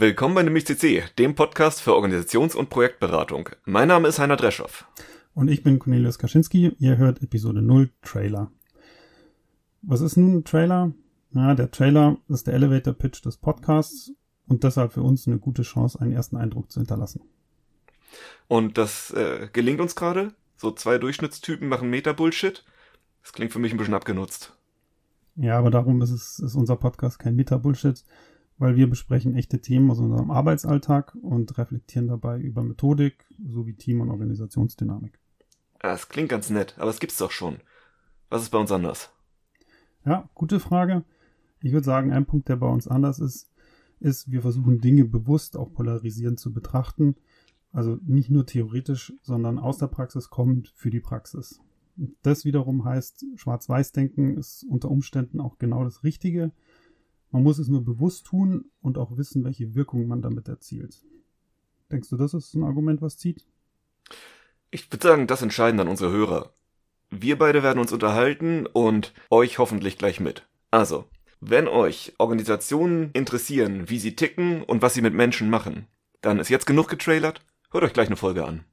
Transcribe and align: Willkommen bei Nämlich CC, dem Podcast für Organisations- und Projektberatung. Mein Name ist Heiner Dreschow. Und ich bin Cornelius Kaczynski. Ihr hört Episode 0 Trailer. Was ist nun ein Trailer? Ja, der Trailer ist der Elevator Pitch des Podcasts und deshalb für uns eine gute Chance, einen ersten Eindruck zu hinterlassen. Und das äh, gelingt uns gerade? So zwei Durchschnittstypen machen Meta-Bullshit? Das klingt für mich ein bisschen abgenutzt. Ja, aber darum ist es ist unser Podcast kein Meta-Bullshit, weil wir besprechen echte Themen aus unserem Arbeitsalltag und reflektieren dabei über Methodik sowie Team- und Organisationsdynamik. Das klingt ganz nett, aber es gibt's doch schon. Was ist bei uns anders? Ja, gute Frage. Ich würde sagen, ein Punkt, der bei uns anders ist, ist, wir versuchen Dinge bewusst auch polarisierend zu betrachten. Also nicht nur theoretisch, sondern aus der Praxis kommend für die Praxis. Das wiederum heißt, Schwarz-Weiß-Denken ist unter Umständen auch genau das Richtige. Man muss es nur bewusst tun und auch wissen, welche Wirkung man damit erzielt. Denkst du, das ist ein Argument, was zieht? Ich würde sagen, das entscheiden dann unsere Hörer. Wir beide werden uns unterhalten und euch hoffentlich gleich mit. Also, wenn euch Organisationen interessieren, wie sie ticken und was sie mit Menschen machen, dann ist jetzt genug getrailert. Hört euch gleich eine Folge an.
Willkommen 0.00 0.36
bei 0.36 0.44
Nämlich 0.44 0.64
CC, 0.64 1.02
dem 1.18 1.34
Podcast 1.34 1.80
für 1.80 1.90
Organisations- 1.90 2.54
und 2.54 2.70
Projektberatung. 2.70 3.48
Mein 3.64 3.88
Name 3.88 4.06
ist 4.06 4.20
Heiner 4.20 4.36
Dreschow. 4.36 4.86
Und 5.34 5.48
ich 5.48 5.64
bin 5.64 5.80
Cornelius 5.80 6.20
Kaczynski. 6.20 6.72
Ihr 6.78 6.98
hört 6.98 7.20
Episode 7.20 7.62
0 7.62 7.90
Trailer. 8.02 8.52
Was 9.82 10.00
ist 10.00 10.16
nun 10.16 10.36
ein 10.36 10.44
Trailer? 10.44 10.92
Ja, 11.32 11.56
der 11.56 11.72
Trailer 11.72 12.16
ist 12.28 12.46
der 12.46 12.54
Elevator 12.54 12.94
Pitch 12.94 13.24
des 13.24 13.38
Podcasts 13.38 14.12
und 14.46 14.62
deshalb 14.62 14.92
für 14.92 15.02
uns 15.02 15.26
eine 15.26 15.40
gute 15.40 15.62
Chance, 15.62 16.00
einen 16.00 16.12
ersten 16.12 16.36
Eindruck 16.36 16.70
zu 16.70 16.78
hinterlassen. 16.78 17.22
Und 18.46 18.78
das 18.78 19.10
äh, 19.10 19.48
gelingt 19.52 19.80
uns 19.80 19.96
gerade? 19.96 20.32
So 20.56 20.70
zwei 20.70 20.98
Durchschnittstypen 20.98 21.68
machen 21.68 21.90
Meta-Bullshit? 21.90 22.64
Das 23.22 23.32
klingt 23.32 23.52
für 23.52 23.58
mich 23.58 23.72
ein 23.72 23.78
bisschen 23.78 23.94
abgenutzt. 23.94 24.56
Ja, 25.34 25.58
aber 25.58 25.72
darum 25.72 26.00
ist 26.02 26.10
es 26.10 26.38
ist 26.38 26.54
unser 26.54 26.76
Podcast 26.76 27.18
kein 27.18 27.34
Meta-Bullshit, 27.34 28.04
weil 28.58 28.76
wir 28.76 28.90
besprechen 28.90 29.34
echte 29.34 29.60
Themen 29.60 29.90
aus 29.90 29.98
unserem 29.98 30.30
Arbeitsalltag 30.30 31.16
und 31.22 31.56
reflektieren 31.58 32.08
dabei 32.08 32.38
über 32.38 32.62
Methodik 32.62 33.24
sowie 33.46 33.74
Team- 33.74 34.00
und 34.00 34.10
Organisationsdynamik. 34.10 35.18
Das 35.80 36.08
klingt 36.08 36.28
ganz 36.28 36.50
nett, 36.50 36.74
aber 36.78 36.90
es 36.90 37.00
gibt's 37.00 37.18
doch 37.18 37.30
schon. 37.30 37.58
Was 38.30 38.42
ist 38.42 38.50
bei 38.50 38.58
uns 38.58 38.72
anders? 38.72 39.10
Ja, 40.04 40.28
gute 40.34 40.60
Frage. 40.60 41.04
Ich 41.62 41.72
würde 41.72 41.84
sagen, 41.84 42.12
ein 42.12 42.26
Punkt, 42.26 42.48
der 42.48 42.56
bei 42.56 42.68
uns 42.68 42.88
anders 42.88 43.20
ist, 43.20 43.50
ist, 44.00 44.30
wir 44.30 44.42
versuchen 44.42 44.80
Dinge 44.80 45.04
bewusst 45.04 45.56
auch 45.56 45.72
polarisierend 45.72 46.38
zu 46.38 46.52
betrachten. 46.52 47.16
Also 47.72 47.98
nicht 48.04 48.30
nur 48.30 48.46
theoretisch, 48.46 49.12
sondern 49.22 49.58
aus 49.58 49.78
der 49.78 49.88
Praxis 49.88 50.30
kommend 50.30 50.72
für 50.74 50.90
die 50.90 51.00
Praxis. 51.00 51.60
Das 52.22 52.44
wiederum 52.44 52.84
heißt, 52.84 53.24
Schwarz-Weiß-Denken 53.36 54.36
ist 54.36 54.64
unter 54.68 54.90
Umständen 54.90 55.40
auch 55.40 55.58
genau 55.58 55.84
das 55.84 56.04
Richtige. 56.04 56.52
Man 57.30 57.42
muss 57.42 57.58
es 57.58 57.68
nur 57.68 57.84
bewusst 57.84 58.26
tun 58.26 58.66
und 58.80 58.98
auch 58.98 59.16
wissen, 59.16 59.44
welche 59.44 59.74
Wirkung 59.74 60.06
man 60.06 60.22
damit 60.22 60.48
erzielt. 60.48 61.02
Denkst 61.90 62.08
du, 62.08 62.16
das 62.16 62.34
ist 62.34 62.54
ein 62.54 62.64
Argument, 62.64 63.02
was 63.02 63.18
zieht? 63.18 63.44
Ich 64.70 64.90
würde 64.92 65.06
sagen, 65.06 65.26
das 65.26 65.42
entscheiden 65.42 65.78
dann 65.78 65.88
unsere 65.88 66.10
Hörer. 66.10 66.52
Wir 67.10 67.38
beide 67.38 67.62
werden 67.62 67.78
uns 67.78 67.92
unterhalten 67.92 68.66
und 68.66 69.14
euch 69.30 69.58
hoffentlich 69.58 69.96
gleich 69.96 70.20
mit. 70.20 70.46
Also, 70.70 71.06
wenn 71.40 71.68
euch 71.68 72.14
Organisationen 72.18 73.10
interessieren, 73.12 73.88
wie 73.88 73.98
sie 73.98 74.16
ticken 74.16 74.62
und 74.62 74.82
was 74.82 74.94
sie 74.94 75.02
mit 75.02 75.14
Menschen 75.14 75.48
machen, 75.48 75.86
dann 76.20 76.38
ist 76.38 76.50
jetzt 76.50 76.66
genug 76.66 76.88
getrailert. 76.88 77.40
Hört 77.70 77.84
euch 77.84 77.92
gleich 77.92 78.08
eine 78.08 78.16
Folge 78.16 78.44
an. 78.44 78.64